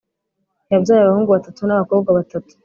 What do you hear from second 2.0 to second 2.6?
batatu,